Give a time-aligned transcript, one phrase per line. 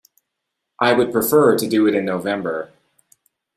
[0.79, 2.71] I would prefer to do it in November.